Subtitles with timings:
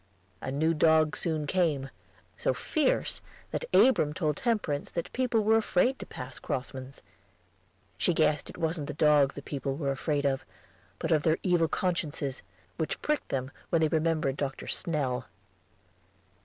[0.41, 1.91] A new dog soon came,
[2.35, 7.03] so fierce that Abram told Temperance that people were afraid to pass Crossman's.
[7.99, 10.43] She guessed it wasn't the dog the people were afraid of,
[10.97, 12.41] but of their evil consciences,
[12.77, 14.65] which pricked them when they remembered Dr.
[14.67, 15.27] Snell.